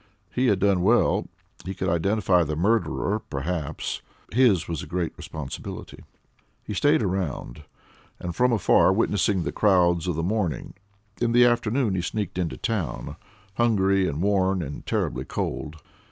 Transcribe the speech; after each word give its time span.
He 0.33 0.47
had 0.47 0.57
done 0.57 0.81
well; 0.81 1.27
he 1.63 1.75
could 1.75 1.87
identify 1.87 2.41
the 2.43 2.55
murderer 2.55 3.19
perhaps; 3.19 4.01
his 4.33 4.67
was 4.67 4.81
a 4.81 4.87
great 4.87 5.13
responsibility. 5.15 5.99
He 6.63 6.73
stayed 6.73 7.03
around, 7.03 7.65
and 8.19 8.35
from 8.35 8.51
afar 8.51 8.91
witnessed 8.91 9.43
the 9.43 9.51
crowds 9.51 10.07
of 10.07 10.15
the 10.15 10.23
morning. 10.23 10.73
In 11.21 11.33
the 11.33 11.45
afternoon 11.45 11.93
he 11.93 12.01
sneaked 12.01 12.39
into 12.39 12.57
town, 12.57 13.15
hungry 13.57 14.07
and 14.07 14.23
worn 14.23 14.63
and 14.63 14.83
terribly 14.87 15.23
cold. 15.23 15.75